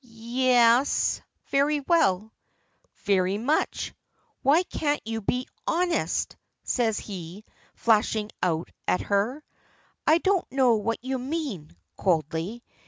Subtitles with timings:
[0.03, 1.21] "Ye es
[1.51, 2.33] very well."
[3.03, 3.93] "Very much!
[4.41, 9.43] Why can't you be honest!" says he flashing out at her.
[10.07, 12.63] "I don't know what you mean," coldly.